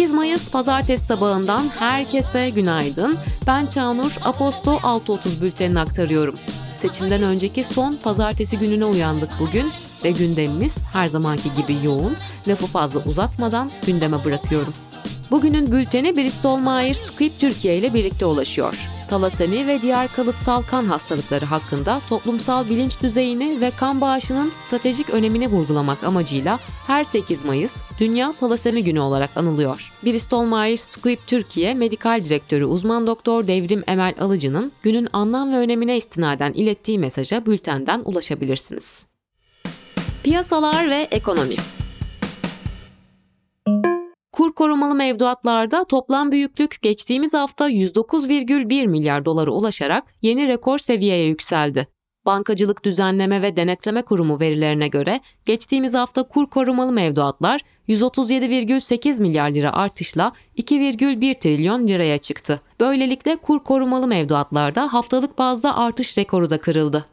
8 0.00 0.14
Mayıs 0.14 0.50
pazartesi 0.50 1.04
sabahından 1.04 1.68
herkese 1.78 2.48
günaydın. 2.48 3.14
Ben 3.46 3.66
Çağnur 3.66 4.16
Aposto 4.24 4.74
6.30 4.74 5.40
bültenini 5.40 5.80
aktarıyorum. 5.80 6.34
Seçimden 6.76 7.22
önceki 7.22 7.64
son 7.64 7.96
pazartesi 7.96 8.58
gününe 8.58 8.84
uyandık 8.84 9.30
bugün 9.40 9.66
ve 10.04 10.10
gündemimiz 10.10 10.76
her 10.92 11.06
zamanki 11.06 11.48
gibi 11.54 11.86
yoğun. 11.86 12.16
Lafı 12.48 12.66
fazla 12.66 13.00
uzatmadan 13.00 13.70
gündeme 13.86 14.24
bırakıyorum. 14.24 14.72
Bugünün 15.30 15.72
bülteni 15.72 16.16
Bristol 16.16 16.60
Myers 16.60 16.98
Squibb 16.98 17.32
Türkiye 17.40 17.78
ile 17.78 17.94
birlikte 17.94 18.26
ulaşıyor 18.26 18.74
talasemi 19.10 19.66
ve 19.66 19.82
diğer 19.82 20.08
kalıtsal 20.08 20.62
kan 20.62 20.86
hastalıkları 20.86 21.44
hakkında 21.44 22.00
toplumsal 22.08 22.68
bilinç 22.68 23.02
düzeyini 23.02 23.60
ve 23.60 23.70
kan 23.70 24.00
bağışının 24.00 24.50
stratejik 24.50 25.10
önemini 25.10 25.48
vurgulamak 25.48 26.04
amacıyla 26.04 26.58
her 26.86 27.04
8 27.04 27.44
Mayıs 27.44 27.76
Dünya 27.98 28.32
Talasemi 28.32 28.84
Günü 28.84 29.00
olarak 29.00 29.36
anılıyor. 29.36 29.92
Bristol 30.04 30.44
Myers 30.44 30.80
Squibb 30.80 31.18
Türkiye 31.26 31.74
Medikal 31.74 32.24
Direktörü 32.24 32.64
uzman 32.64 33.06
doktor 33.06 33.46
Devrim 33.46 33.84
Emel 33.86 34.14
Alıcı'nın 34.20 34.72
günün 34.82 35.08
anlam 35.12 35.52
ve 35.52 35.56
önemine 35.56 35.96
istinaden 35.96 36.52
ilettiği 36.52 36.98
mesaja 36.98 37.46
bültenden 37.46 38.02
ulaşabilirsiniz. 38.04 39.06
Piyasalar 40.22 40.90
ve 40.90 41.08
ekonomi 41.10 41.56
Kur 44.32 44.52
korumalı 44.52 44.94
mevduatlarda 44.94 45.84
toplam 45.84 46.32
büyüklük 46.32 46.82
geçtiğimiz 46.82 47.34
hafta 47.34 47.70
109,1 47.70 48.86
milyar 48.86 49.24
dolara 49.24 49.50
ulaşarak 49.50 50.04
yeni 50.22 50.48
rekor 50.48 50.78
seviyeye 50.78 51.26
yükseldi. 51.26 51.86
Bankacılık 52.26 52.84
Düzenleme 52.84 53.42
ve 53.42 53.56
Denetleme 53.56 54.02
Kurumu 54.02 54.40
verilerine 54.40 54.88
göre 54.88 55.20
geçtiğimiz 55.46 55.94
hafta 55.94 56.22
kur 56.22 56.50
korumalı 56.50 56.92
mevduatlar 56.92 57.60
137,8 57.88 59.20
milyar 59.20 59.50
lira 59.50 59.72
artışla 59.72 60.32
2,1 60.56 61.38
trilyon 61.38 61.86
liraya 61.86 62.18
çıktı. 62.18 62.60
Böylelikle 62.80 63.36
kur 63.36 63.64
korumalı 63.64 64.06
mevduatlarda 64.06 64.92
haftalık 64.92 65.38
bazda 65.38 65.76
artış 65.76 66.18
rekoru 66.18 66.50
da 66.50 66.60
kırıldı. 66.60 67.06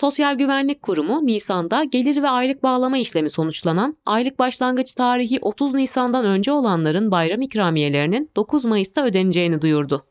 Sosyal 0.00 0.34
Güvenlik 0.34 0.82
Kurumu 0.82 1.26
Nisan'da 1.26 1.84
gelir 1.84 2.22
ve 2.22 2.28
aylık 2.28 2.62
bağlama 2.62 2.98
işlemi 2.98 3.30
sonuçlanan 3.30 3.96
aylık 4.06 4.38
başlangıç 4.38 4.94
tarihi 4.94 5.38
30 5.42 5.74
Nisan'dan 5.74 6.24
önce 6.24 6.52
olanların 6.52 7.10
bayram 7.10 7.42
ikramiyelerinin 7.42 8.30
9 8.36 8.64
Mayıs'ta 8.64 9.04
ödeneceğini 9.04 9.62
duyurdu. 9.62 10.06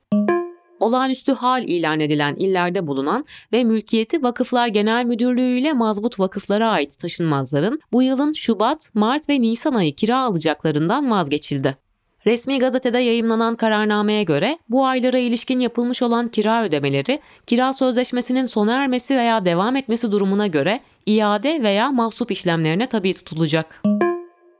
Olağanüstü 0.79 1.31
hal 1.31 1.63
ilan 1.63 1.99
edilen 1.99 2.35
illerde 2.35 2.87
bulunan 2.87 3.25
ve 3.53 3.63
mülkiyeti 3.63 4.23
Vakıflar 4.23 4.67
Genel 4.67 5.05
Müdürlüğü 5.05 5.59
ile 5.59 5.73
mazbut 5.73 6.19
vakıflara 6.19 6.69
ait 6.69 6.99
taşınmazların 6.99 7.79
bu 7.91 8.03
yılın 8.03 8.33
Şubat, 8.33 8.91
Mart 8.93 9.29
ve 9.29 9.41
Nisan 9.41 9.73
ayı 9.73 9.95
kira 9.95 10.19
alacaklarından 10.19 11.11
vazgeçildi. 11.11 11.86
Resmi 12.25 12.59
gazetede 12.59 12.97
yayımlanan 12.97 13.55
kararnameye 13.55 14.23
göre 14.23 14.57
bu 14.69 14.85
aylara 14.85 15.17
ilişkin 15.17 15.59
yapılmış 15.59 16.01
olan 16.01 16.27
kira 16.27 16.63
ödemeleri 16.63 17.19
kira 17.45 17.73
sözleşmesinin 17.73 18.45
sona 18.45 18.73
ermesi 18.73 19.17
veya 19.17 19.45
devam 19.45 19.75
etmesi 19.75 20.11
durumuna 20.11 20.47
göre 20.47 20.79
iade 21.05 21.63
veya 21.63 21.91
mahsup 21.91 22.31
işlemlerine 22.31 22.89
tabi 22.89 23.13
tutulacak. 23.13 23.83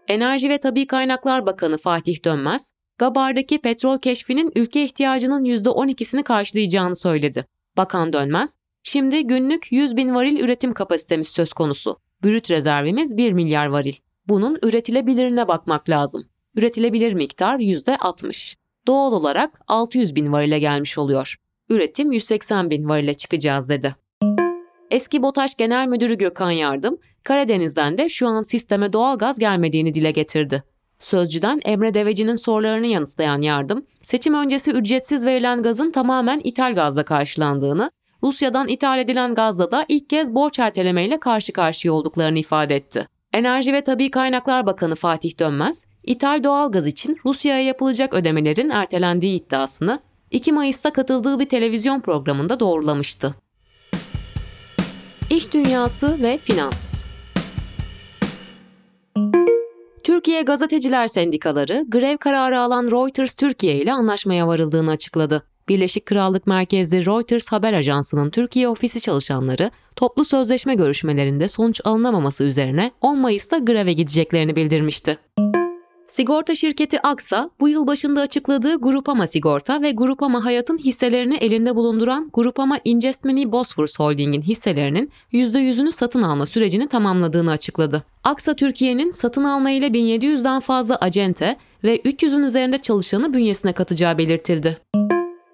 Enerji 0.08 0.50
ve 0.50 0.58
Tabi 0.58 0.88
Kaynaklar 0.88 1.46
Bakanı 1.46 1.78
Fatih 1.78 2.26
Dönmez, 2.26 2.72
Gabar'daki 2.98 3.58
petrol 3.58 4.00
keşfinin 4.00 4.52
ülke 4.56 4.84
ihtiyacının 4.84 5.44
%12'sini 5.46 6.24
karşılayacağını 6.24 6.96
söyledi. 6.96 7.46
Bakan 7.78 8.14
Dönmez, 8.14 8.56
şimdi 8.84 9.28
günlük 9.28 9.72
100 9.72 9.96
bin 9.96 10.16
varil 10.16 10.40
üretim 10.40 10.74
kapasitemiz 10.74 11.28
söz 11.28 11.54
konusu. 11.54 11.98
Brüt 12.24 12.52
rezervimiz 12.52 13.18
1 13.18 13.32
milyar 13.32 13.66
varil. 13.66 13.96
Bunun 14.28 14.60
üretilebilirine 14.64 15.48
bakmak 15.48 15.90
lazım 15.90 16.26
üretilebilir 16.58 17.14
miktar 17.14 17.60
%60. 17.60 18.56
Doğal 18.88 19.14
olarak 19.14 19.60
600 19.68 20.16
bin 20.16 20.32
varile 20.32 20.60
gelmiş 20.60 20.98
oluyor. 20.98 21.36
Üretim 21.70 22.12
180 22.12 22.70
bin 22.70 22.90
varile 22.90 23.14
çıkacağız 23.14 23.70
dedi. 23.70 23.96
Eski 24.92 25.24
BOTAŞ 25.24 25.58
Genel 25.58 25.88
Müdürü 25.88 26.18
Gökhan 26.18 26.52
Yardım, 26.52 26.98
Karadeniz'den 27.24 27.98
de 27.98 28.10
şu 28.10 28.28
an 28.28 28.42
sisteme 28.42 28.94
doğal 28.94 29.18
gaz 29.18 29.40
gelmediğini 29.40 29.94
dile 29.94 30.12
getirdi. 30.12 30.64
Sözcüden 31.00 31.62
Emre 31.66 31.94
Deveci'nin 31.94 32.36
sorularını 32.36 32.88
yanıtlayan 32.88 33.42
Yardım, 33.42 33.86
seçim 34.02 34.34
öncesi 34.34 34.72
ücretsiz 34.72 35.26
verilen 35.26 35.64
gazın 35.64 35.92
tamamen 35.92 36.42
ithal 36.44 36.76
gazla 36.76 37.04
karşılandığını, 37.04 37.92
Rusya'dan 38.24 38.68
ithal 38.68 39.00
edilen 39.00 39.36
gazla 39.36 39.72
da 39.72 39.86
ilk 39.88 40.10
kez 40.10 40.36
borç 40.36 40.60
ertelemeyle 40.60 41.20
karşı 41.20 41.54
karşıya 41.54 41.94
olduklarını 41.94 42.40
ifade 42.40 42.76
etti. 42.76 43.08
Enerji 43.34 43.74
ve 43.74 43.82
Tabi 43.84 44.12
Kaynaklar 44.12 44.66
Bakanı 44.66 44.96
Fatih 44.96 45.40
Dönmez, 45.40 45.86
ithal 46.08 46.44
doğalgaz 46.44 46.88
için 46.88 47.18
Rusya'ya 47.26 47.62
yapılacak 47.62 48.14
ödemelerin 48.14 48.70
ertelendiği 48.70 49.42
iddiasını 49.42 50.00
2 50.32 50.52
Mayıs'ta 50.52 50.94
katıldığı 50.94 51.40
bir 51.40 51.50
televizyon 51.50 52.02
programında 52.02 52.60
doğrulamıştı. 52.60 53.36
İş 55.30 55.54
Dünyası 55.54 56.22
ve 56.22 56.38
Finans 56.38 57.04
Türkiye 60.04 60.42
Gazeteciler 60.42 61.08
Sendikaları 61.08 61.86
grev 61.88 62.18
kararı 62.18 62.60
alan 62.60 62.92
Reuters 62.92 63.36
Türkiye 63.36 63.76
ile 63.76 63.94
anlaşmaya 63.94 64.48
varıldığını 64.48 64.92
açıkladı. 64.92 65.44
Birleşik 65.70 66.06
Krallık 66.06 66.48
merkezli 66.48 67.06
Reuters 67.06 67.52
haber 67.52 67.74
ajansının 67.74 68.30
Türkiye 68.30 68.68
ofisi 68.68 69.02
çalışanları 69.02 69.72
toplu 69.96 70.26
sözleşme 70.26 70.76
görüşmelerinde 70.76 71.48
sonuç 71.48 71.82
alınamaması 71.84 72.44
üzerine 72.44 72.92
10 73.02 73.20
Mayıs'ta 73.20 73.58
greve 73.58 73.94
gideceklerini 73.94 74.56
bildirmişti. 74.56 75.18
Sigorta 76.08 76.56
şirketi 76.56 77.02
Aksa, 77.02 77.50
bu 77.60 77.70
yıl 77.70 77.88
başında 77.88 78.22
açıkladığı 78.22 78.76
Grupama 78.76 79.28
Sigorta 79.28 79.82
ve 79.82 79.92
Grupama 79.92 80.46
Hayat'ın 80.46 80.78
hisselerini 80.78 81.36
elinde 81.36 81.76
bulunduran 81.76 82.30
Grupama 82.34 82.80
Investmeni 82.86 83.52
Bosphorus 83.52 84.00
Holding'in 84.00 84.42
hisselerinin 84.42 85.12
%100'ünü 85.34 85.92
satın 85.92 86.22
alma 86.22 86.46
sürecini 86.46 86.88
tamamladığını 86.88 87.52
açıkladı. 87.52 88.04
Aksa 88.24 88.56
Türkiye'nin 88.56 89.12
satın 89.12 89.44
alma 89.44 89.70
ile 89.72 89.88
1700'den 89.88 90.60
fazla 90.60 90.96
acente 90.96 91.58
ve 91.84 91.98
300'ün 91.98 92.44
üzerinde 92.44 92.78
çalışanı 92.78 93.34
bünyesine 93.34 93.74
katacağı 93.74 94.18
belirtildi. 94.18 94.78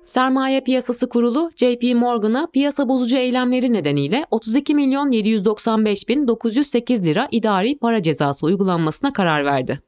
Sermaye 0.06 0.62
Piyasası 0.62 1.10
Kurulu 1.10 1.52
JP 1.56 1.96
Morgan'a 1.96 2.48
piyasa 2.48 2.90
bozucu 2.90 3.18
eylemleri 3.18 3.74
nedeniyle 3.74 4.26
32 4.32 4.76
milyon 4.76 5.12
795 5.12 6.10
bin 6.10 6.28
908 6.28 7.06
lira 7.06 7.28
idari 7.32 7.78
para 7.78 8.02
cezası 8.02 8.46
uygulanmasına 8.46 9.14
karar 9.14 9.46
verdi. 9.46 9.80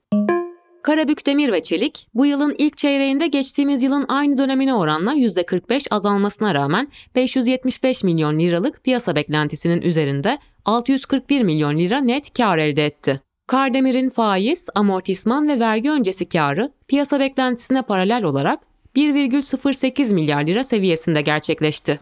Karabük 0.85 1.25
Demir 1.25 1.51
ve 1.51 1.63
Çelik 1.63 2.07
bu 2.13 2.25
yılın 2.25 2.55
ilk 2.57 2.77
çeyreğinde 2.77 3.27
geçtiğimiz 3.27 3.83
yılın 3.83 4.05
aynı 4.07 4.37
dönemine 4.37 4.73
oranla 4.73 5.13
%45 5.13 5.87
azalmasına 5.91 6.53
rağmen 6.53 6.87
575 7.15 8.03
milyon 8.03 8.39
liralık 8.39 8.83
piyasa 8.83 9.15
beklentisinin 9.15 9.81
üzerinde 9.81 10.37
641 10.65 11.41
milyon 11.41 11.77
lira 11.77 12.01
net 12.01 12.33
kar 12.33 12.57
elde 12.57 12.85
etti. 12.85 13.21
Kardemir'in 13.47 14.09
faiz, 14.09 14.67
amortisman 14.75 15.47
ve 15.47 15.59
vergi 15.59 15.91
öncesi 15.91 16.29
karı 16.29 16.71
piyasa 16.87 17.19
beklentisine 17.19 17.81
paralel 17.81 18.23
olarak 18.23 18.59
1,08 18.95 20.13
milyar 20.13 20.41
lira 20.47 20.63
seviyesinde 20.63 21.21
gerçekleşti. 21.21 21.99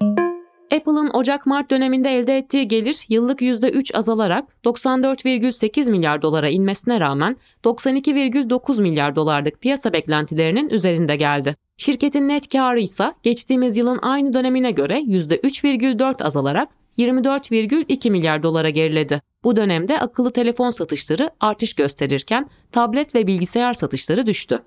Apple'ın 0.74 1.10
Ocak-Mart 1.14 1.72
döneminde 1.72 2.10
elde 2.10 2.38
ettiği 2.38 2.68
gelir 2.68 3.06
yıllık 3.10 3.42
%3 3.42 3.98
azalarak 3.98 4.46
94,8 4.66 5.90
milyar 5.90 6.22
dolara 6.22 6.50
inmesine 6.50 7.00
rağmen 7.00 7.38
92,9 7.64 8.82
milyar 8.82 9.16
dolarlık 9.16 9.62
piyasa 9.62 9.94
beklentilerinin 9.94 10.70
üzerinde 10.70 11.16
geldi. 11.16 11.56
Şirketin 11.78 12.28
net 12.28 12.50
karı 12.50 12.80
ise 12.80 13.14
geçtiğimiz 13.24 13.78
yılın 13.78 14.00
aynı 14.02 14.34
dönemine 14.34 14.72
göre 14.72 15.00
%3,4 15.00 16.24
azalarak 16.24 16.70
24,2 16.98 18.10
milyar 18.10 18.44
dolara 18.44 18.70
geriledi. 18.70 19.22
Bu 19.44 19.56
dönemde 19.56 20.00
akıllı 20.00 20.34
telefon 20.34 20.72
satışları 20.72 21.30
artış 21.40 21.74
gösterirken 21.74 22.50
tablet 22.72 23.16
ve 23.16 23.28
bilgisayar 23.28 23.74
satışları 23.74 24.26
düştü. 24.26 24.64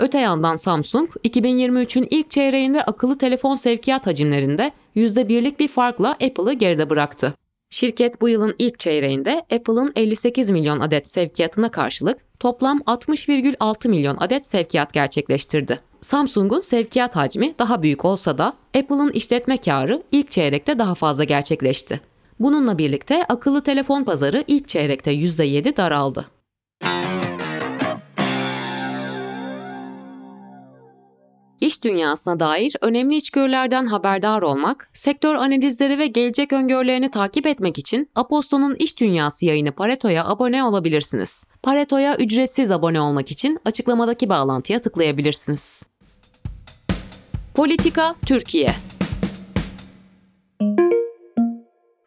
Öte 0.00 0.18
yandan 0.18 0.56
Samsung 0.56 1.10
2023'ün 1.24 2.06
ilk 2.10 2.30
çeyreğinde 2.30 2.82
akıllı 2.82 3.18
telefon 3.18 3.56
sevkiyat 3.56 4.06
hacimlerinde 4.06 4.72
%1'lik 4.96 5.60
bir 5.60 5.68
farkla 5.68 6.10
Apple'ı 6.10 6.52
geride 6.52 6.90
bıraktı. 6.90 7.34
Şirket 7.70 8.20
bu 8.20 8.28
yılın 8.28 8.54
ilk 8.58 8.78
çeyreğinde 8.78 9.38
Apple'ın 9.38 9.92
58 9.96 10.50
milyon 10.50 10.80
adet 10.80 11.06
sevkiyatına 11.06 11.70
karşılık 11.70 12.18
toplam 12.40 12.78
60,6 12.78 13.88
milyon 13.88 14.16
adet 14.16 14.46
sevkiyat 14.46 14.92
gerçekleştirdi. 14.92 15.80
Samsung'un 16.00 16.60
sevkiyat 16.60 17.16
hacmi 17.16 17.54
daha 17.58 17.82
büyük 17.82 18.04
olsa 18.04 18.38
da 18.38 18.46
Apple'ın 18.78 19.10
işletme 19.10 19.56
karı 19.56 20.02
ilk 20.12 20.30
çeyrekte 20.30 20.78
daha 20.78 20.94
fazla 20.94 21.24
gerçekleşti. 21.24 22.00
Bununla 22.40 22.78
birlikte 22.78 23.24
akıllı 23.24 23.62
telefon 23.62 24.04
pazarı 24.04 24.44
ilk 24.46 24.68
çeyrekte 24.68 25.12
%7 25.12 25.76
daraldı. 25.76 26.39
İş 31.60 31.84
dünyasına 31.84 32.40
dair 32.40 32.76
önemli 32.80 33.16
içgörülerden 33.16 33.86
haberdar 33.86 34.42
olmak, 34.42 34.88
sektör 34.94 35.34
analizleri 35.34 35.98
ve 35.98 36.06
gelecek 36.06 36.52
öngörülerini 36.52 37.10
takip 37.10 37.46
etmek 37.46 37.78
için 37.78 38.10
Aposto'nun 38.14 38.74
İş 38.74 38.98
Dünyası 38.98 39.46
yayını 39.46 39.72
Pareto'ya 39.72 40.24
abone 40.24 40.64
olabilirsiniz. 40.64 41.46
Pareto'ya 41.62 42.16
ücretsiz 42.16 42.70
abone 42.70 43.00
olmak 43.00 43.30
için 43.30 43.58
açıklamadaki 43.64 44.28
bağlantıya 44.28 44.80
tıklayabilirsiniz. 44.80 45.82
Politika 47.54 48.14
Türkiye 48.26 48.70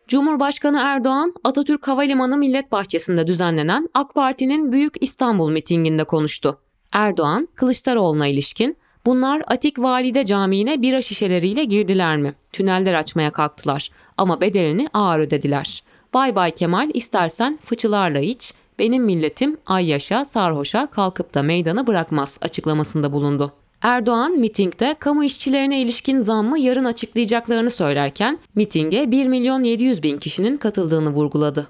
Cumhurbaşkanı 0.07 0.79
Erdoğan, 0.83 1.33
Atatürk 1.43 1.87
Havalimanı 1.87 2.37
Millet 2.37 2.71
Bahçesi'nde 2.71 3.27
düzenlenen 3.27 3.89
AK 3.93 4.15
Parti'nin 4.15 4.71
Büyük 4.71 4.93
İstanbul 5.01 5.51
mitinginde 5.51 6.03
konuştu. 6.03 6.59
Erdoğan, 6.91 7.47
Kılıçdaroğlu'na 7.55 8.27
ilişkin 8.27 8.77
bunlar 9.05 9.43
Atik 9.47 9.79
Valide 9.79 10.25
Camii'ne 10.25 10.81
bira 10.81 11.01
şişeleriyle 11.01 11.63
girdiler 11.63 12.17
mi? 12.17 12.33
Tüneller 12.51 12.93
açmaya 12.93 13.31
kalktılar 13.31 13.89
ama 14.17 14.41
bedelini 14.41 14.87
ağır 14.93 15.19
ödediler. 15.19 15.83
Bay 16.13 16.35
bay 16.35 16.51
Kemal 16.51 16.89
istersen 16.93 17.57
fıçılarla 17.61 18.19
iç, 18.19 18.53
benim 18.79 19.03
milletim 19.03 19.57
ay 19.65 19.89
yaşa 19.89 20.25
sarhoşa 20.25 20.85
kalkıp 20.85 21.33
da 21.33 21.43
meydanı 21.43 21.87
bırakmaz 21.87 22.37
açıklamasında 22.41 23.11
bulundu. 23.11 23.51
Erdoğan 23.81 24.31
mitingde 24.31 24.95
kamu 24.99 25.23
işçilerine 25.23 25.81
ilişkin 25.81 26.21
zammı 26.21 26.59
yarın 26.59 26.85
açıklayacaklarını 26.85 27.69
söylerken 27.69 28.39
mitinge 28.55 29.11
1 29.11 29.25
milyon 29.25 29.63
700 29.63 30.03
bin 30.03 30.17
kişinin 30.17 30.57
katıldığını 30.57 31.09
vurguladı. 31.09 31.67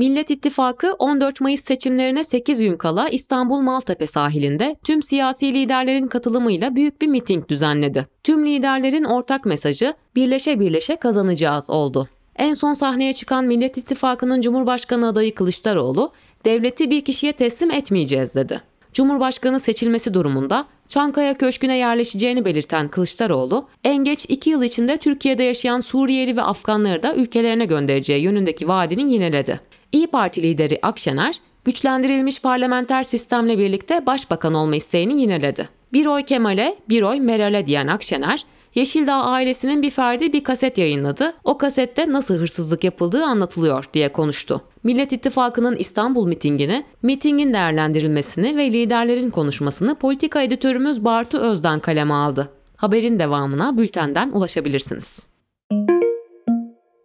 Millet 0.00 0.30
İttifakı 0.30 0.92
14 0.92 1.40
Mayıs 1.40 1.64
seçimlerine 1.64 2.24
8 2.24 2.58
gün 2.58 2.76
kala 2.76 3.08
İstanbul 3.08 3.60
Maltepe 3.60 4.06
sahilinde 4.06 4.76
tüm 4.84 5.02
siyasi 5.02 5.54
liderlerin 5.54 6.06
katılımıyla 6.06 6.74
büyük 6.76 7.02
bir 7.02 7.06
miting 7.06 7.48
düzenledi. 7.48 8.06
Tüm 8.24 8.46
liderlerin 8.46 9.04
ortak 9.04 9.46
mesajı 9.46 9.94
birleşe 10.16 10.60
birleşe 10.60 10.96
kazanacağız 10.96 11.70
oldu. 11.70 12.08
En 12.36 12.54
son 12.54 12.74
sahneye 12.74 13.12
çıkan 13.12 13.44
Millet 13.44 13.78
İttifakı'nın 13.78 14.40
Cumhurbaşkanı 14.40 15.08
adayı 15.08 15.34
Kılıçdaroğlu, 15.34 16.12
devleti 16.44 16.90
bir 16.90 17.04
kişiye 17.04 17.32
teslim 17.32 17.70
etmeyeceğiz 17.70 18.34
dedi. 18.34 18.62
Cumhurbaşkanı 18.92 19.60
seçilmesi 19.60 20.14
durumunda 20.14 20.66
Çankaya 20.88 21.34
Köşkü'ne 21.34 21.76
yerleşeceğini 21.76 22.44
belirten 22.44 22.88
Kılıçdaroğlu, 22.88 23.68
en 23.84 24.04
geç 24.04 24.26
iki 24.28 24.50
yıl 24.50 24.62
içinde 24.62 24.96
Türkiye'de 24.96 25.42
yaşayan 25.42 25.80
Suriyeli 25.80 26.36
ve 26.36 26.42
Afganları 26.42 27.02
da 27.02 27.14
ülkelerine 27.14 27.64
göndereceği 27.64 28.22
yönündeki 28.22 28.68
vaadini 28.68 29.12
yineledi. 29.12 29.69
İyi 29.92 30.06
Parti 30.06 30.42
lideri 30.42 30.78
Akşener, 30.82 31.34
güçlendirilmiş 31.64 32.42
parlamenter 32.42 33.02
sistemle 33.02 33.58
birlikte 33.58 34.06
başbakan 34.06 34.54
olma 34.54 34.76
isteğini 34.76 35.20
yineledi. 35.20 35.68
Bir 35.92 36.06
oy 36.06 36.22
Kemal'e, 36.22 36.76
bir 36.88 37.02
oy 37.02 37.20
Meral'e 37.20 37.66
diyen 37.66 37.86
Akşener, 37.86 38.44
Yeşildağ 38.74 39.14
ailesinin 39.14 39.82
bir 39.82 39.90
ferdi 39.90 40.32
bir 40.32 40.44
kaset 40.44 40.78
yayınladı. 40.78 41.32
O 41.44 41.58
kasette 41.58 42.12
nasıl 42.12 42.38
hırsızlık 42.38 42.84
yapıldığı 42.84 43.24
anlatılıyor 43.24 43.84
diye 43.94 44.12
konuştu. 44.12 44.62
Millet 44.82 45.12
İttifakı'nın 45.12 45.76
İstanbul 45.76 46.26
mitingini, 46.26 46.84
mitingin 47.02 47.52
değerlendirilmesini 47.52 48.56
ve 48.56 48.72
liderlerin 48.72 49.30
konuşmasını 49.30 49.94
politika 49.94 50.42
editörümüz 50.42 51.04
Bartu 51.04 51.38
Özden 51.38 51.80
kaleme 51.80 52.14
aldı. 52.14 52.50
Haberin 52.76 53.18
devamına 53.18 53.78
bültenden 53.78 54.30
ulaşabilirsiniz. 54.32 55.29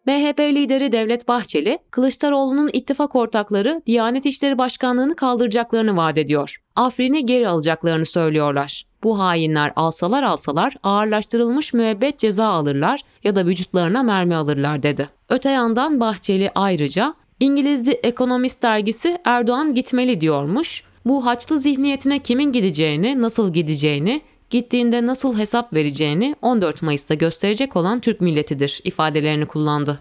MHP 0.06 0.40
lideri 0.40 0.92
Devlet 0.92 1.28
Bahçeli, 1.28 1.80
Kılıçdaroğlu'nun 1.92 2.70
ittifak 2.74 3.16
ortakları 3.16 3.82
Diyanet 3.86 4.26
İşleri 4.26 4.58
Başkanlığı'nı 4.58 5.16
kaldıracaklarını 5.16 5.98
vaat 5.98 6.18
ediyor. 6.18 6.62
Afrin'i 6.76 7.26
geri 7.26 7.48
alacaklarını 7.48 8.06
söylüyorlar. 8.06 8.86
Bu 9.04 9.20
hainler 9.20 9.74
alsalar 9.76 10.24
alsalar 10.24 10.74
ağırlaştırılmış 10.84 11.74
müebbet 11.74 12.20
ceza 12.20 12.46
alırlar 12.46 13.02
ya 13.24 13.36
da 13.36 13.46
vücutlarına 13.46 14.04
mermi 14.04 14.36
alırlar 14.36 14.84
dedi. 14.84 15.10
Öte 15.30 15.50
yandan 15.50 16.00
Bahçeli 16.00 16.52
ayrıca 16.56 17.14
İngiliz 17.40 17.84
The 17.84 17.92
Economist 17.92 18.64
dergisi 18.64 19.18
Erdoğan 19.26 19.76
gitmeli 19.76 20.22
diyormuş. 20.22 20.84
Bu 21.06 21.26
haçlı 21.26 21.60
zihniyetine 21.60 22.20
kimin 22.20 22.52
gideceğini, 22.52 23.22
nasıl 23.22 23.54
gideceğini, 23.54 24.22
gittiğinde 24.56 25.06
nasıl 25.06 25.38
hesap 25.38 25.74
vereceğini 25.74 26.36
14 26.42 26.82
Mayıs'ta 26.82 27.14
gösterecek 27.14 27.76
olan 27.76 28.00
Türk 28.00 28.22
milletidir 28.22 28.82
ifadelerini 28.84 29.46
kullandı. 29.46 30.00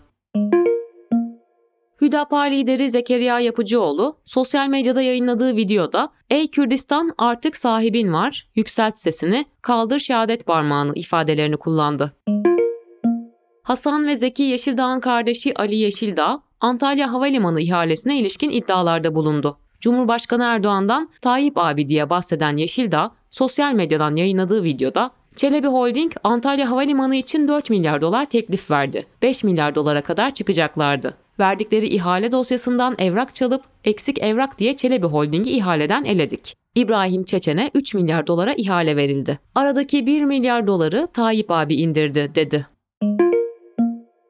Hüdapar 2.01 2.51
lideri 2.51 2.91
Zekeriya 2.91 3.41
Yapıcıoğlu 3.41 4.17
sosyal 4.25 4.69
medyada 4.69 5.03
yayınladığı 5.03 5.57
videoda 5.57 6.13
"Ey 6.31 6.51
Kürdistan 6.51 7.15
artık 7.19 7.57
sahibin 7.57 8.13
var, 8.13 8.49
yükselt 8.55 8.99
sesini, 8.99 9.45
kaldır 9.63 9.99
şehadet 9.99 10.47
parmağını" 10.47 10.93
ifadelerini 10.95 11.57
kullandı. 11.57 12.17
Hasan 13.63 14.07
ve 14.07 14.17
Zeki 14.17 14.43
Yeşildağ'ın 14.43 15.01
kardeşi 15.01 15.59
Ali 15.59 15.77
Yeşildağ, 15.77 16.43
Antalya 16.61 17.13
Havalimanı 17.13 17.61
ihalesine 17.61 18.19
ilişkin 18.19 18.51
iddialarda 18.51 19.15
bulundu. 19.15 19.59
Cumhurbaşkanı 19.85 20.45
Erdoğan'dan 20.45 21.11
Tayyip 21.21 21.59
abi 21.59 21.89
diye 21.89 22.11
bahseden 22.11 22.57
Yeşildağ, 22.57 23.11
sosyal 23.31 23.73
medyadan 23.73 24.17
yayınladığı 24.17 24.65
videoda 24.65 25.11
Çelebi 25.37 25.67
Holding 25.67 26.13
Antalya 26.25 26.71
Havalimanı 26.71 27.17
için 27.17 27.49
4 27.49 27.71
milyar 27.71 28.01
dolar 28.01 28.25
teklif 28.25 28.71
verdi. 28.71 29.07
5 29.23 29.45
milyar 29.45 29.75
dolara 29.75 30.01
kadar 30.01 30.35
çıkacaklardı. 30.35 31.15
Verdikleri 31.41 31.87
ihale 31.87 32.33
dosyasından 32.33 32.95
evrak 32.99 33.35
çalıp 33.35 33.63
eksik 33.85 34.19
evrak 34.23 34.59
diye 34.59 34.77
Çelebi 34.77 35.07
Holding'i 35.07 35.51
ihaleden 35.51 36.05
eledik. 36.05 36.57
İbrahim 36.75 37.25
Çeçen'e 37.25 37.71
3 37.75 37.95
milyar 37.95 38.27
dolara 38.27 38.53
ihale 38.53 38.97
verildi. 38.97 39.39
Aradaki 39.55 40.07
1 40.07 40.25
milyar 40.25 40.67
doları 40.67 41.07
Tayyip 41.13 41.51
abi 41.51 41.75
indirdi 41.75 42.33
dedi. 42.35 42.67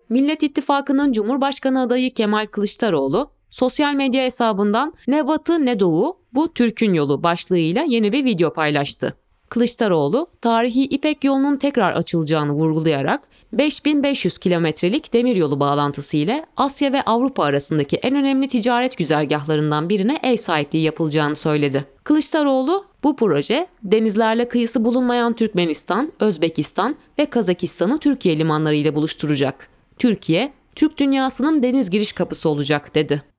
Millet 0.08 0.42
İttifakı'nın 0.42 1.12
Cumhurbaşkanı 1.12 1.80
adayı 1.80 2.10
Kemal 2.14 2.46
Kılıçdaroğlu 2.46 3.33
sosyal 3.54 3.94
medya 3.94 4.24
hesabından 4.24 4.94
ne 5.08 5.26
batı 5.26 5.66
ne 5.66 5.80
doğu 5.80 6.18
bu 6.32 6.54
Türk'ün 6.54 6.94
yolu 6.94 7.22
başlığıyla 7.22 7.82
yeni 7.82 8.12
bir 8.12 8.24
video 8.24 8.52
paylaştı. 8.52 9.14
Kılıçdaroğlu, 9.48 10.26
tarihi 10.40 10.84
İpek 10.84 11.24
yolunun 11.24 11.56
tekrar 11.56 11.92
açılacağını 11.92 12.52
vurgulayarak 12.52 13.20
5500 13.52 14.38
kilometrelik 14.38 15.12
demiryolu 15.12 15.60
bağlantısı 15.60 16.16
ile 16.16 16.46
Asya 16.56 16.92
ve 16.92 17.02
Avrupa 17.02 17.44
arasındaki 17.44 17.96
en 17.96 18.14
önemli 18.14 18.48
ticaret 18.48 18.98
güzergahlarından 18.98 19.88
birine 19.88 20.18
ev 20.22 20.36
sahipliği 20.36 20.82
yapılacağını 20.82 21.36
söyledi. 21.36 21.84
Kılıçdaroğlu, 22.04 22.84
bu 23.04 23.16
proje 23.16 23.66
denizlerle 23.82 24.48
kıyısı 24.48 24.84
bulunmayan 24.84 25.32
Türkmenistan, 25.32 26.12
Özbekistan 26.20 26.96
ve 27.18 27.26
Kazakistan'ı 27.26 27.98
Türkiye 27.98 28.38
limanları 28.38 28.74
ile 28.74 28.94
buluşturacak. 28.94 29.68
Türkiye, 29.98 30.52
Türk 30.74 30.98
dünyasının 30.98 31.62
deniz 31.62 31.90
giriş 31.90 32.12
kapısı 32.12 32.48
olacak 32.48 32.94
dedi. 32.94 33.33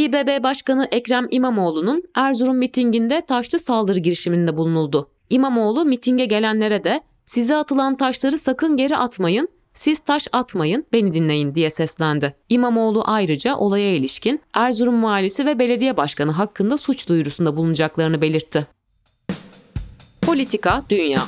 İBB 0.00 0.42
Başkanı 0.42 0.88
Ekrem 0.90 1.26
İmamoğlu'nun 1.30 2.02
Erzurum 2.14 2.56
mitinginde 2.56 3.20
taşlı 3.20 3.58
saldırı 3.58 3.98
girişiminde 3.98 4.56
bulunuldu. 4.56 5.10
İmamoğlu 5.30 5.84
mitinge 5.84 6.24
gelenlere 6.24 6.84
de 6.84 7.00
size 7.24 7.56
atılan 7.56 7.96
taşları 7.96 8.38
sakın 8.38 8.76
geri 8.76 8.96
atmayın, 8.96 9.48
siz 9.74 9.98
taş 9.98 10.28
atmayın, 10.32 10.86
beni 10.92 11.12
dinleyin 11.12 11.54
diye 11.54 11.70
seslendi. 11.70 12.34
İmamoğlu 12.48 13.02
ayrıca 13.06 13.56
olaya 13.56 13.94
ilişkin 13.94 14.40
Erzurum 14.54 15.04
valisi 15.04 15.46
ve 15.46 15.58
belediye 15.58 15.96
başkanı 15.96 16.30
hakkında 16.30 16.78
suç 16.78 17.08
duyurusunda 17.08 17.56
bulunacaklarını 17.56 18.20
belirtti. 18.20 18.66
Politika 20.22 20.82
Dünya 20.90 21.22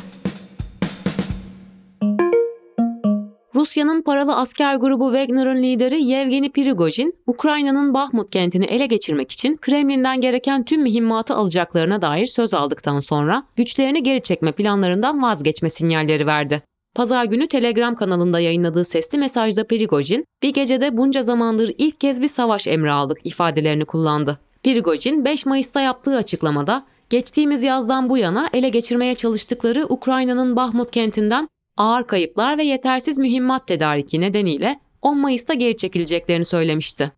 Rusya'nın 3.73 4.03
paralı 4.03 4.37
asker 4.37 4.75
grubu 4.75 5.13
Wagner'ın 5.13 5.57
lideri 5.57 6.03
Yevgeni 6.03 6.53
Prigojin, 6.53 7.15
Ukrayna'nın 7.27 7.95
Bahmut 7.95 8.31
kentini 8.31 8.65
ele 8.65 8.87
geçirmek 8.87 9.33
için 9.33 9.57
Kremlin'den 9.57 10.21
gereken 10.21 10.65
tüm 10.65 10.83
mühimmatı 10.83 11.35
alacaklarına 11.35 12.03
dair 12.03 12.27
söz 12.27 12.55
aldıktan 12.55 13.01
sonra 13.01 13.43
güçlerini 13.57 14.03
geri 14.03 14.23
çekme 14.23 14.53
planlarından 14.53 15.23
vazgeçme 15.23 15.69
sinyalleri 15.69 16.27
verdi. 16.27 16.63
Pazar 16.95 17.25
günü 17.25 17.49
Telegram 17.49 17.95
kanalında 17.95 18.41
yayınladığı 18.41 18.85
sesli 18.85 19.19
mesajda 19.19 19.67
Prigojin, 19.67 20.25
bir 20.43 20.53
gecede 20.53 20.97
bunca 20.97 21.23
zamandır 21.23 21.75
ilk 21.79 22.01
kez 22.01 22.23
bir 22.23 22.29
savaş 22.29 22.67
emri 22.67 22.93
aldık 22.93 23.19
ifadelerini 23.25 23.85
kullandı. 23.85 24.39
Prigojin 24.65 25.25
5 25.25 25.47
Mayıs'ta 25.47 25.81
yaptığı 25.81 26.17
açıklamada, 26.17 26.85
geçtiğimiz 27.11 27.63
yazdan 27.63 28.09
bu 28.09 28.19
yana 28.19 28.49
ele 28.53 28.69
geçirmeye 28.69 29.15
çalıştıkları 29.15 29.87
Ukrayna'nın 29.89 30.57
Bahmut 30.57 30.91
kentinden 30.91 31.49
ağır 31.83 32.07
kayıplar 32.07 32.59
ve 32.59 32.63
yetersiz 32.63 33.19
mühimmat 33.19 33.67
tedariki 33.67 34.21
nedeniyle 34.21 34.81
10 35.03 35.19
Mayıs'ta 35.19 35.55
geri 35.55 35.77
çekileceklerini 35.77 36.45
söylemişti. 36.45 37.13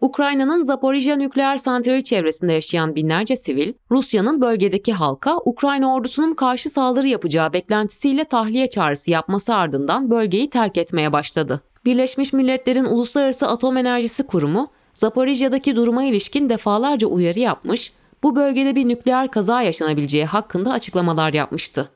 Ukrayna'nın 0.00 0.62
Zaporijya 0.62 1.16
nükleer 1.16 1.56
santrali 1.56 2.04
çevresinde 2.04 2.52
yaşayan 2.52 2.94
binlerce 2.94 3.36
sivil, 3.36 3.72
Rusya'nın 3.90 4.40
bölgedeki 4.40 4.92
halka 4.92 5.36
Ukrayna 5.44 5.94
ordusunun 5.94 6.34
karşı 6.34 6.70
saldırı 6.70 7.08
yapacağı 7.08 7.52
beklentisiyle 7.52 8.24
tahliye 8.24 8.70
çağrısı 8.70 9.10
yapması 9.10 9.54
ardından 9.54 10.10
bölgeyi 10.10 10.50
terk 10.50 10.78
etmeye 10.78 11.12
başladı. 11.12 11.60
Birleşmiş 11.84 12.32
Milletler'in 12.32 12.84
Uluslararası 12.84 13.48
Atom 13.48 13.76
Enerjisi 13.76 14.26
Kurumu, 14.26 14.68
Zaporijya'daki 14.94 15.76
duruma 15.76 16.04
ilişkin 16.04 16.48
defalarca 16.48 17.06
uyarı 17.08 17.40
yapmış, 17.40 17.92
bu 18.22 18.36
bölgede 18.36 18.74
bir 18.76 18.88
nükleer 18.88 19.30
kaza 19.30 19.62
yaşanabileceği 19.62 20.24
hakkında 20.24 20.72
açıklamalar 20.72 21.32
yapmıştı. 21.32 21.90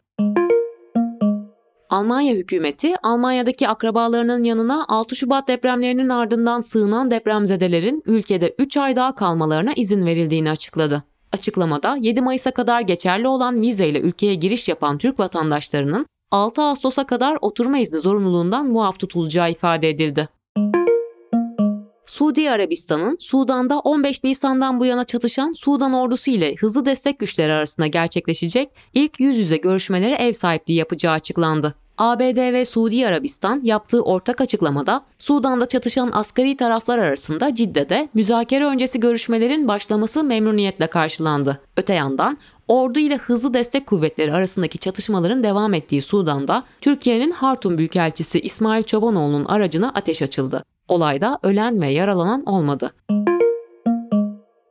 Almanya 1.94 2.34
hükümeti 2.34 2.94
Almanya'daki 3.02 3.68
akrabalarının 3.68 4.44
yanına 4.44 4.84
6 4.88 5.16
Şubat 5.16 5.48
depremlerinin 5.48 6.08
ardından 6.08 6.60
sığınan 6.60 7.10
depremzedelerin 7.10 8.02
ülkede 8.06 8.54
3 8.58 8.76
ay 8.76 8.96
daha 8.96 9.14
kalmalarına 9.14 9.72
izin 9.76 10.06
verildiğini 10.06 10.50
açıkladı. 10.50 11.02
Açıklamada 11.32 11.96
7 12.00 12.20
Mayıs'a 12.20 12.50
kadar 12.50 12.80
geçerli 12.80 13.28
olan 13.28 13.60
vizeyle 13.60 14.00
ülkeye 14.00 14.34
giriş 14.34 14.68
yapan 14.68 14.98
Türk 14.98 15.20
vatandaşlarının 15.20 16.06
6 16.30 16.62
Ağustos'a 16.62 17.06
kadar 17.06 17.38
oturma 17.40 17.78
izni 17.78 18.00
zorunluluğundan 18.00 18.66
muaf 18.66 18.98
tutulacağı 18.98 19.50
ifade 19.50 19.90
edildi. 19.90 20.28
Suudi 22.06 22.50
Arabistan'ın 22.50 23.16
Sudan'da 23.20 23.78
15 23.78 24.24
Nisan'dan 24.24 24.80
bu 24.80 24.86
yana 24.86 25.04
çatışan 25.04 25.52
Sudan 25.52 25.92
ordusu 25.92 26.30
ile 26.30 26.54
hızlı 26.54 26.86
destek 26.86 27.18
güçleri 27.18 27.52
arasında 27.52 27.86
gerçekleşecek 27.86 28.70
ilk 28.94 29.20
yüz 29.20 29.38
yüze 29.38 29.56
görüşmelere 29.56 30.14
ev 30.14 30.32
sahipliği 30.32 30.74
yapacağı 30.74 31.12
açıklandı. 31.12 31.74
ABD 31.98 32.52
ve 32.52 32.64
Suudi 32.64 33.06
Arabistan 33.06 33.60
yaptığı 33.64 34.02
ortak 34.02 34.40
açıklamada 34.40 35.04
Sudan'da 35.18 35.68
çatışan 35.68 36.10
asgari 36.12 36.56
taraflar 36.56 36.98
arasında 36.98 37.54
Cidde'de 37.54 38.08
müzakere 38.14 38.66
öncesi 38.66 39.00
görüşmelerin 39.00 39.68
başlaması 39.68 40.24
memnuniyetle 40.24 40.86
karşılandı. 40.86 41.60
Öte 41.76 41.94
yandan 41.94 42.38
ordu 42.68 42.98
ile 42.98 43.16
hızlı 43.16 43.54
destek 43.54 43.86
kuvvetleri 43.86 44.32
arasındaki 44.32 44.78
çatışmaların 44.78 45.44
devam 45.44 45.74
ettiği 45.74 46.02
Sudan'da 46.02 46.62
Türkiye'nin 46.80 47.30
Hartum 47.30 47.78
Büyükelçisi 47.78 48.40
İsmail 48.40 48.82
Çobanoğlu'nun 48.82 49.44
aracına 49.44 49.88
ateş 49.94 50.22
açıldı. 50.22 50.64
Olayda 50.88 51.38
ölen 51.42 51.80
ve 51.80 51.88
yaralanan 51.88 52.44
olmadı. 52.44 52.92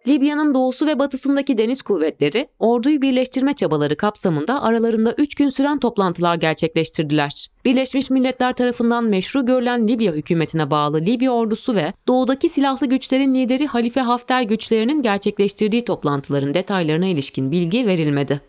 Libya'nın 0.07 0.53
doğusu 0.53 0.88
ve 0.88 1.00
batısındaki 1.00 1.57
deniz 1.57 1.81
kuvvetleri 1.81 2.48
orduyu 2.60 3.01
birleştirme 3.01 3.53
çabaları 3.53 3.98
kapsamında 3.98 4.63
aralarında 4.63 5.13
3 5.17 5.36
gün 5.36 5.50
süren 5.50 5.79
toplantılar 5.79 6.36
gerçekleştirdiler. 6.36 7.48
Birleşmiş 7.65 8.10
Milletler 8.10 8.53
tarafından 8.53 9.03
meşru 9.03 9.45
görülen 9.45 9.88
Libya 9.88 10.13
hükümetine 10.13 10.72
bağlı 10.72 11.01
Libya 11.01 11.31
ordusu 11.31 11.75
ve 11.75 11.93
doğudaki 12.07 12.50
silahlı 12.50 12.88
güçlerin 12.88 13.36
lideri 13.36 13.67
Halife 13.67 14.01
Hafter 14.01 14.41
güçlerinin 14.41 15.01
gerçekleştirdiği 15.01 15.86
toplantıların 15.86 16.53
detaylarına 16.53 17.05
ilişkin 17.05 17.51
bilgi 17.51 17.88
verilmedi. 17.88 18.41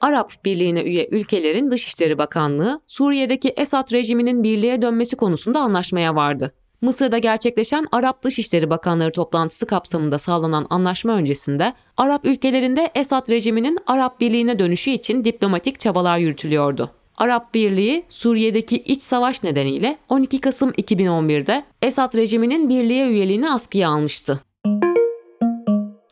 Arap 0.00 0.32
Birliği'ne 0.44 0.82
üye 0.82 1.08
ülkelerin 1.10 1.70
Dışişleri 1.70 2.18
Bakanlığı, 2.18 2.80
Suriye'deki 2.86 3.48
Esad 3.48 3.92
rejiminin 3.92 4.42
birliğe 4.42 4.82
dönmesi 4.82 5.16
konusunda 5.16 5.60
anlaşmaya 5.60 6.14
vardı. 6.14 6.52
Mısır'da 6.84 7.18
gerçekleşen 7.18 7.86
Arap 7.92 8.22
Dışişleri 8.22 8.70
Bakanları 8.70 9.12
toplantısı 9.12 9.66
kapsamında 9.66 10.18
sağlanan 10.18 10.66
anlaşma 10.70 11.12
öncesinde 11.12 11.72
Arap 11.96 12.24
ülkelerinde 12.24 12.90
Esad 12.94 13.30
rejiminin 13.30 13.78
Arap 13.86 14.20
Birliği'ne 14.20 14.58
dönüşü 14.58 14.90
için 14.90 15.24
diplomatik 15.24 15.80
çabalar 15.80 16.18
yürütülüyordu. 16.18 16.90
Arap 17.16 17.54
Birliği 17.54 18.04
Suriye'deki 18.08 18.76
iç 18.76 19.02
savaş 19.02 19.42
nedeniyle 19.42 19.96
12 20.08 20.40
Kasım 20.40 20.70
2011'de 20.70 21.64
Esad 21.82 22.14
rejiminin 22.14 22.68
birliğe 22.68 23.08
üyeliğini 23.08 23.50
askıya 23.50 23.88
almıştı. 23.88 24.40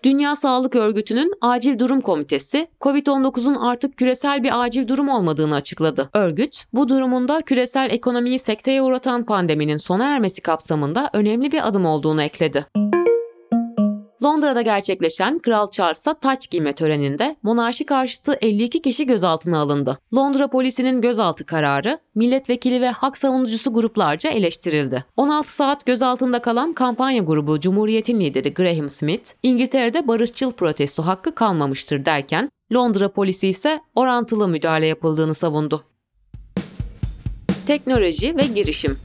Dünya 0.05 0.37
Sağlık 0.37 0.77
Örgütü'nün 0.77 1.35
Acil 1.41 1.79
Durum 1.79 2.01
Komitesi, 2.01 2.69
COVID-19'un 2.81 3.55
artık 3.55 3.97
küresel 3.97 4.43
bir 4.43 4.63
acil 4.65 4.89
durum 4.89 5.09
olmadığını 5.09 5.55
açıkladı. 5.55 6.11
Örgüt, 6.15 6.65
bu 6.73 6.89
durumunda 6.89 7.41
küresel 7.41 7.91
ekonomiyi 7.91 8.39
sekteye 8.39 8.83
uğratan 8.83 9.25
pandeminin 9.25 9.77
sona 9.77 10.05
ermesi 10.05 10.41
kapsamında 10.41 11.11
önemli 11.13 11.53
bir 11.53 11.69
adım 11.69 11.87
olduğunu 11.87 12.23
ekledi. 12.23 12.67
Londra'da 14.23 14.63
gerçekleşen 14.63 15.39
Kral 15.39 15.71
Charles'a 15.71 16.15
taç 16.15 16.51
giyme 16.51 16.73
töreninde 16.73 17.37
monarşi 17.43 17.87
karşıtı 17.87 18.39
52 18.41 18.83
kişi 18.83 19.07
gözaltına 19.07 19.59
alındı. 19.59 19.99
Londra 20.15 20.49
polisinin 20.49 21.01
gözaltı 21.01 21.47
kararı 21.47 21.99
milletvekili 22.15 22.81
ve 22.81 22.91
hak 22.91 23.17
savunucusu 23.17 23.75
gruplarca 23.75 24.31
eleştirildi. 24.31 25.05
16 25.17 25.55
saat 25.55 25.87
gözaltında 25.87 26.39
kalan 26.39 26.73
kampanya 26.73 27.23
grubu 27.23 27.61
Cumhuriyet'in 27.61 28.21
lideri 28.21 28.55
Graham 28.55 28.91
Smith, 28.91 29.31
İngiltere'de 29.43 30.09
barışçıl 30.09 30.53
protesto 30.53 31.03
hakkı 31.03 31.35
kalmamıştır 31.35 32.05
derken 32.05 32.51
Londra 32.75 33.13
polisi 33.13 33.49
ise 33.49 33.81
orantılı 33.95 34.49
müdahale 34.49 34.87
yapıldığını 34.87 35.35
savundu. 35.35 35.85
Teknoloji 37.67 38.37
ve 38.37 38.43
girişim 38.55 38.99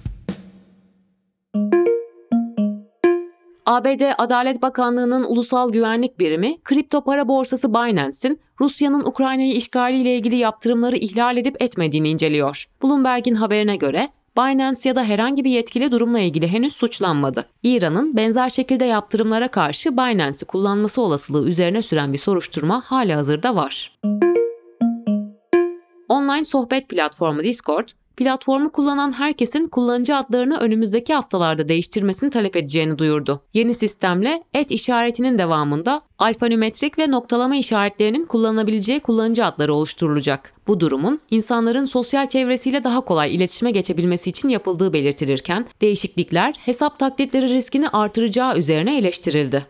ABD 3.68 4.02
Adalet 4.18 4.62
Bakanlığı'nın 4.62 5.24
ulusal 5.24 5.72
güvenlik 5.72 6.20
birimi 6.20 6.58
kripto 6.64 7.04
para 7.04 7.28
borsası 7.28 7.74
Binance'in 7.74 8.40
Rusya'nın 8.62 9.06
Ukrayna'yı 9.06 9.54
işgaliyle 9.54 10.16
ilgili 10.16 10.36
yaptırımları 10.36 10.96
ihlal 10.96 11.38
edip 11.38 11.62
etmediğini 11.62 12.10
inceliyor. 12.10 12.66
Bloomberg'in 12.84 13.36
haberine 13.36 13.76
göre 13.76 14.10
Binance 14.38 14.90
ya 14.90 14.96
da 14.96 15.04
herhangi 15.04 15.44
bir 15.44 15.50
yetkili 15.50 15.92
durumla 15.92 16.20
ilgili 16.20 16.48
henüz 16.48 16.74
suçlanmadı. 16.74 17.46
İran'ın 17.64 18.16
benzer 18.16 18.50
şekilde 18.50 18.86
yaptırımlara 18.86 19.48
karşı 19.48 19.98
Binance'i 19.98 20.46
kullanması 20.46 21.02
olasılığı 21.02 21.50
üzerine 21.50 21.82
süren 21.82 22.14
bir 22.14 22.18
soruşturma 22.18 22.82
hala 22.86 23.18
hazırda 23.18 23.56
var. 23.56 24.00
Online 26.10 26.46
sohbet 26.46 26.90
platformu 26.90 27.44
Discord, 27.44 27.88
platformu 28.18 28.72
kullanan 28.72 29.12
herkesin 29.12 29.68
kullanıcı 29.68 30.16
adlarını 30.16 30.58
önümüzdeki 30.58 31.14
haftalarda 31.14 31.70
değiştirmesini 31.70 32.30
talep 32.30 32.56
edeceğini 32.56 32.98
duyurdu. 32.98 33.42
Yeni 33.54 33.74
sistemle 33.74 34.44
et 34.54 34.72
işaretinin 34.72 35.38
devamında 35.38 36.02
alfanümetrik 36.20 37.00
ve 37.00 37.12
noktalama 37.12 37.56
işaretlerinin 37.56 38.26
kullanılabileceği 38.26 39.00
kullanıcı 39.00 39.46
adları 39.46 39.74
oluşturulacak. 39.74 40.54
Bu 40.68 40.80
durumun 40.80 41.20
insanların 41.32 41.86
sosyal 41.86 42.30
çevresiyle 42.30 42.84
daha 42.84 43.02
kolay 43.02 43.36
iletişime 43.36 43.72
geçebilmesi 43.72 44.30
için 44.30 44.50
yapıldığı 44.50 44.94
belirtilirken 44.94 45.66
değişiklikler 45.82 46.56
hesap 46.66 47.00
taklitleri 47.00 47.48
riskini 47.48 47.90
artıracağı 47.90 48.58
üzerine 48.58 48.98
eleştirildi. 48.98 49.66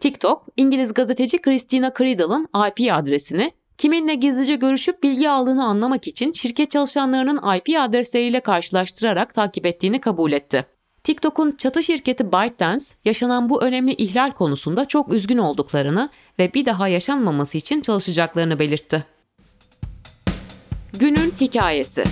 TikTok, 0.00 0.46
İngiliz 0.56 0.94
gazeteci 0.94 1.38
Christina 1.38 1.92
Creedle'ın 1.98 2.48
IP 2.68 2.94
adresini 2.94 3.52
Kiminle 3.78 4.14
gizlice 4.14 4.56
görüşüp 4.56 5.02
bilgi 5.02 5.30
aldığını 5.30 5.64
anlamak 5.64 6.06
için 6.06 6.32
şirket 6.32 6.70
çalışanlarının 6.70 7.56
IP 7.56 7.78
adresleriyle 7.78 8.40
karşılaştırarak 8.40 9.34
takip 9.34 9.66
ettiğini 9.66 10.00
kabul 10.00 10.32
etti. 10.32 10.66
TikTok'un 11.04 11.56
çatı 11.58 11.82
şirketi 11.82 12.32
ByteDance 12.32 12.84
yaşanan 13.04 13.50
bu 13.50 13.62
önemli 13.62 13.92
ihlal 13.92 14.30
konusunda 14.30 14.84
çok 14.88 15.12
üzgün 15.12 15.38
olduklarını 15.38 16.08
ve 16.38 16.54
bir 16.54 16.66
daha 16.66 16.88
yaşanmaması 16.88 17.58
için 17.58 17.80
çalışacaklarını 17.80 18.58
belirtti. 18.58 19.04
Günün 20.98 21.34
hikayesi 21.40 22.04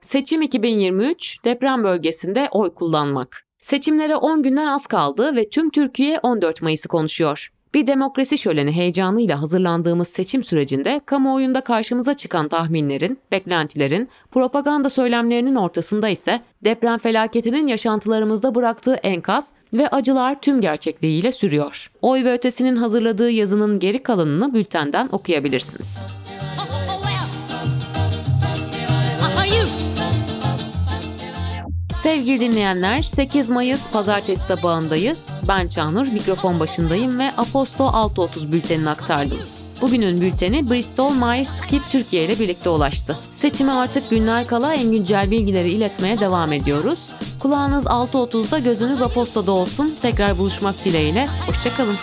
Seçim 0.00 0.42
2023 0.42 1.44
deprem 1.44 1.84
bölgesinde 1.84 2.48
oy 2.52 2.74
kullanmak. 2.74 3.45
Seçimlere 3.66 4.16
10 4.16 4.42
günden 4.42 4.66
az 4.66 4.86
kaldı 4.86 5.36
ve 5.36 5.48
tüm 5.48 5.70
Türkiye 5.70 6.18
14 6.22 6.62
Mayıs'ı 6.62 6.88
konuşuyor. 6.88 7.48
Bir 7.74 7.86
demokrasi 7.86 8.38
şöleni 8.38 8.72
heyecanıyla 8.72 9.42
hazırlandığımız 9.42 10.08
seçim 10.08 10.44
sürecinde 10.44 11.00
kamuoyunda 11.06 11.60
karşımıza 11.60 12.16
çıkan 12.16 12.48
tahminlerin, 12.48 13.18
beklentilerin, 13.32 14.08
propaganda 14.30 14.90
söylemlerinin 14.90 15.54
ortasında 15.54 16.08
ise 16.08 16.40
deprem 16.64 16.98
felaketinin 16.98 17.66
yaşantılarımızda 17.66 18.54
bıraktığı 18.54 18.94
enkaz 18.94 19.52
ve 19.74 19.88
acılar 19.88 20.40
tüm 20.40 20.60
gerçekliğiyle 20.60 21.32
sürüyor. 21.32 21.90
Oy 22.02 22.24
ve 22.24 22.32
Ötesi'nin 22.32 22.76
hazırladığı 22.76 23.30
yazının 23.30 23.78
geri 23.78 24.02
kalanını 24.02 24.54
bültenden 24.54 25.08
okuyabilirsiniz. 25.12 25.98
Sevgili 32.06 32.40
dinleyenler 32.40 33.02
8 33.02 33.50
Mayıs 33.50 33.90
pazartesi 33.90 34.44
sabahındayız. 34.46 35.30
Ben 35.48 35.68
Çağnur 35.68 36.06
mikrofon 36.06 36.60
başındayım 36.60 37.18
ve 37.18 37.30
Aposto 37.36 37.84
6.30 37.84 38.52
bültenini 38.52 38.90
aktardım. 38.90 39.38
Bugünün 39.80 40.20
bülteni 40.20 40.70
Bristol 40.70 41.14
Myers 41.14 41.48
Squibb 41.48 41.82
Türkiye 41.90 42.24
ile 42.24 42.38
birlikte 42.38 42.68
ulaştı. 42.68 43.16
Seçime 43.34 43.72
artık 43.72 44.10
günler 44.10 44.46
kala 44.46 44.74
en 44.74 44.92
güncel 44.92 45.30
bilgileri 45.30 45.70
iletmeye 45.70 46.20
devam 46.20 46.52
ediyoruz. 46.52 46.98
Kulağınız 47.40 47.86
6.30'da 47.86 48.58
gözünüz 48.58 49.02
Aposto'da 49.02 49.52
olsun. 49.52 49.94
Tekrar 50.02 50.38
buluşmak 50.38 50.84
dileğiyle. 50.84 51.26
Hoşçakalın. 51.46 51.96